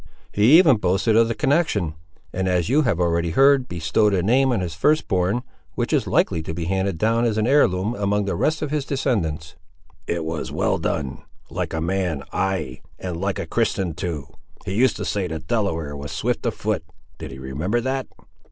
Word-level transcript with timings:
"He 0.31 0.57
even 0.57 0.77
boasted 0.77 1.15
of 1.15 1.27
the 1.27 1.35
connection; 1.35 1.93
and 2.33 2.47
as 2.47 2.69
you 2.69 2.81
have 2.81 2.99
already 2.99 3.29
heard, 3.29 3.67
bestowed 3.67 4.15
a 4.15 4.23
name 4.23 4.51
on 4.51 4.59
his 4.61 4.73
first 4.73 5.07
born, 5.07 5.43
which 5.75 5.93
is 5.93 6.07
likely 6.07 6.41
to 6.41 6.55
be 6.55 6.65
handed 6.65 6.97
down 6.97 7.23
as 7.23 7.37
an 7.37 7.45
heir 7.45 7.67
loom 7.67 7.93
among 7.93 8.25
the 8.25 8.33
rest 8.33 8.63
of 8.63 8.71
his 8.71 8.83
descendants." 8.83 9.55
"It 10.07 10.25
was 10.25 10.51
well 10.51 10.79
done! 10.79 11.21
like 11.51 11.73
a 11.75 11.81
man: 11.81 12.23
ay! 12.33 12.81
and 12.97 13.21
like 13.21 13.37
a 13.37 13.45
Christian, 13.45 13.93
too! 13.93 14.33
He 14.65 14.73
used 14.73 14.97
to 14.97 15.05
say 15.05 15.27
the 15.27 15.37
Delaware 15.37 15.95
was 15.95 16.11
swift 16.11 16.47
of 16.47 16.55
foot—did 16.55 17.29
he 17.29 17.37
remember 17.37 17.79
that?" 17.79 18.07